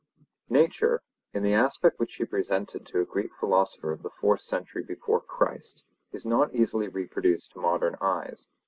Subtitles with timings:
[0.49, 4.81] Nature in the aspect which she presented to a Greek philosopher of the fourth century
[4.83, 8.47] before Christ is not easily reproduced to modern eyes.